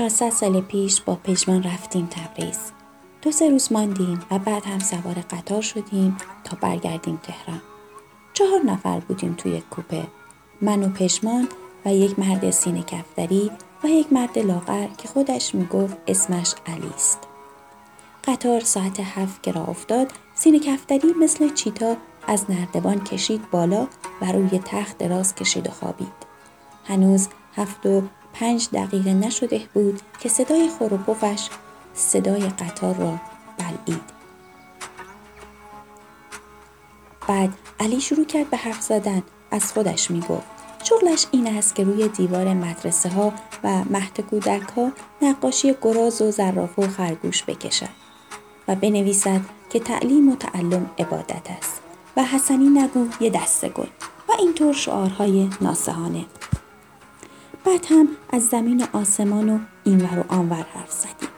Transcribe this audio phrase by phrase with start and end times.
[0.00, 2.58] چهارصد سال پیش با پژمان رفتیم تبریز.
[3.22, 7.60] دو سه روز ماندیم و بعد هم سوار قطار شدیم تا برگردیم تهران.
[8.32, 10.06] چهار نفر بودیم توی کوپه.
[10.60, 11.48] من و پژمان
[11.84, 13.50] و یک مرد سینه کفتری
[13.84, 17.18] و یک مرد لاغر که خودش می‌گفت اسمش علی است.
[18.24, 21.96] قطار ساعت هفت که راه افتاد سینه کفتری مثل چیتا
[22.26, 23.86] از نردبان کشید بالا
[24.22, 26.12] و روی تخت دراز کشید و خوابید.
[26.84, 28.02] هنوز هفت و
[28.32, 31.48] پنج دقیقه نشده بود که صدای خروپوفش
[31.94, 33.18] صدای قطار را
[33.58, 34.20] بلعید.
[37.28, 40.60] بعد علی شروع کرد به حرف زدن از خودش می گفت.
[40.84, 43.32] شغلش این است که روی دیوار مدرسه ها
[43.64, 44.92] و مهد کودک ها
[45.22, 47.88] نقاشی گراز و زرافه و خرگوش بکشد
[48.68, 49.40] و بنویسد
[49.70, 51.82] که تعلیم و تعلم عبادت است
[52.16, 53.86] و حسنی نگو یه دسته گل
[54.28, 56.24] و اینطور شعارهای ناسهانه
[57.64, 61.28] بعد هم از زمین و آسمان و اینور و آنور حرف زدیم.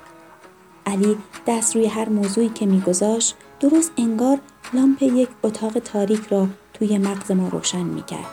[0.87, 1.17] علی
[1.47, 4.39] دست روی هر موضوعی که میگذاشت درست انگار
[4.73, 8.27] لامپ یک اتاق تاریک را توی مغز ما روشن می‌کرد.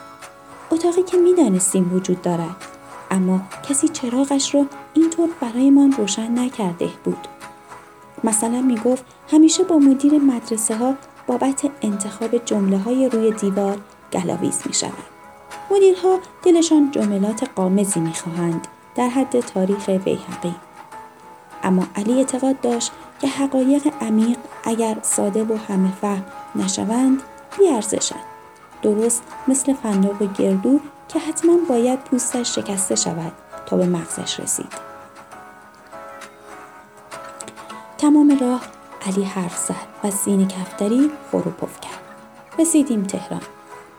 [0.70, 2.56] اتاقی که می‌دانستیم وجود دارد
[3.10, 7.28] اما کسی چراغش را اینطور برایمان روشن نکرده بود.
[8.24, 10.94] مثلا می‌گفت همیشه با مدیر مدرسه ها
[11.26, 13.78] بابت انتخاب جمله های روی دیوار
[14.12, 14.74] گلاویز می
[15.70, 20.54] مدیرها دلشان جملات قامزی می‌خواهند در حد تاریخ بیهقی.
[21.62, 26.24] اما علی اعتقاد داشت که حقایق عمیق اگر ساده و همه فهم
[26.56, 27.22] نشوند
[27.58, 28.24] بیارزشند.
[28.82, 33.32] درست مثل فندق و گردو که حتما باید پوستش شکسته شود
[33.66, 34.90] تا به مغزش رسید.
[37.98, 38.60] تمام راه
[39.06, 42.00] علی حرف زد و سینه کفتری فروپف کرد.
[42.58, 43.42] رسیدیم تهران.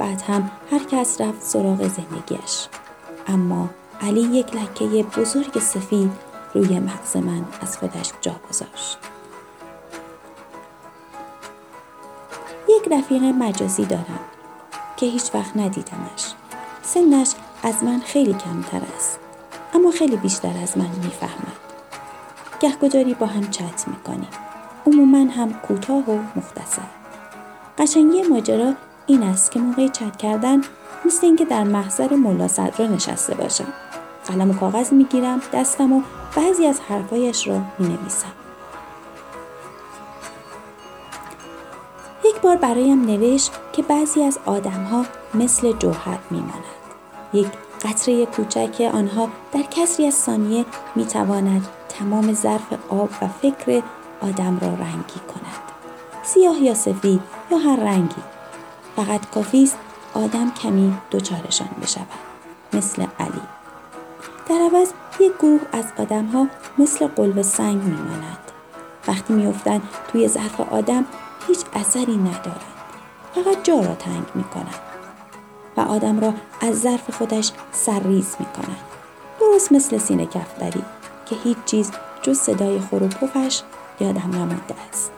[0.02, 2.68] بعد هم هر کس رفت سراغ زندگیش
[3.28, 3.70] اما
[4.02, 6.12] علی یک لکه بزرگ سفید
[6.54, 8.98] روی مغز من از خودش جا گذاشت.
[12.70, 14.20] یک رفیق مجازی دارم
[14.98, 16.34] که هیچ وقت ندیدمش.
[16.82, 17.32] سنش
[17.64, 19.20] از من خیلی کمتر است
[19.74, 21.58] اما خیلی بیشتر از من می‌فهمد.
[22.60, 24.32] گهگداری با هم چت می‌کنیم.
[24.88, 26.88] عموما هم کوتاه و مختصر.
[27.78, 28.74] قشنگی ماجرا
[29.06, 30.62] این است که موقع چت کردن
[31.06, 33.74] مثل اینکه در محضر ملا صدرا نشسته باشم
[34.28, 36.02] قلم و کاغذ می‌گیرم دستم و
[36.36, 38.32] بعضی از حرفایش را می نویسم.
[42.26, 46.64] یک بار برایم نوشت که بعضی از آدمها مثل جوهر میمانند.
[47.34, 47.48] یک
[47.82, 50.66] قطره کوچک آنها در کسری از ثانیه
[50.96, 53.84] می تواند تمام ظرف آب و فکر
[54.22, 55.62] آدم را رنگی کند.
[56.24, 57.22] سیاه یا سفید
[57.52, 58.22] یا هر رنگی
[58.96, 59.78] فقط کافی است
[60.14, 62.08] آدم کمی دچارشان بشود
[62.74, 63.42] مثل علی.
[64.50, 64.90] در عوض
[65.20, 66.48] یک گروه از آدم ها
[66.78, 68.52] مثل قلب سنگ میمانند.
[69.08, 71.06] وقتی میافتند توی ظرف آدم
[71.48, 72.72] هیچ اثری ندارند
[73.36, 74.80] فقط جا را تنگ کنند
[75.78, 78.82] و آدم را از ظرف خودش سرریز کنند
[79.40, 80.84] درست مثل سینه کفتری
[81.26, 81.92] که هیچ چیز
[82.22, 83.62] جز صدای خور و پفش
[84.00, 85.12] یادم نمانده است.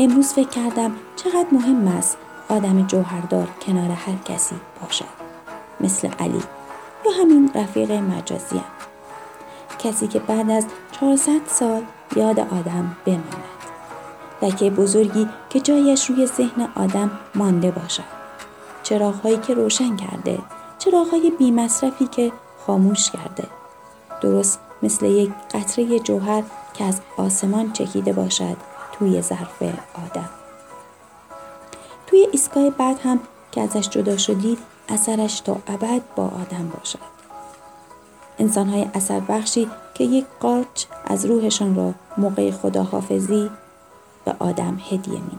[0.00, 2.18] امروز فکر کردم چقدر مهم است
[2.48, 5.04] آدم جوهردار کنار هر کسی باشد.
[5.80, 6.42] مثل علی
[7.06, 8.64] یا همین رفیق مجازیم
[9.78, 10.66] کسی که بعد از
[11.00, 11.82] 400 سال
[12.16, 13.44] یاد آدم بماند.
[14.42, 18.18] لکه بزرگی که جایش روی ذهن آدم مانده باشد.
[18.82, 20.38] چراغهایی که روشن کرده
[20.78, 22.32] چراغهای بیمصرفی که
[22.66, 23.44] خاموش کرده.
[24.20, 26.42] درست مثل یک قطره جوهر
[26.74, 28.77] که از آسمان چکیده باشد.
[28.98, 29.62] توی ظرف
[29.94, 30.28] آدم.
[32.06, 33.20] توی ایستگاه بعد هم
[33.52, 34.58] که ازش جدا شدی
[34.88, 36.98] اثرش تا ابد با آدم باشد.
[38.38, 43.50] انسانهای اثر بخشی که یک قارچ از روحشان را موقع خداحافظی
[44.24, 45.38] به آدم هدیه می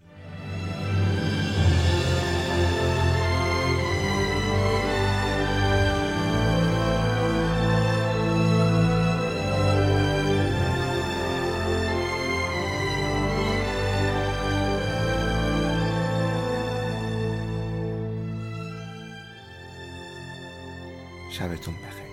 [21.41, 22.10] 下辈子我。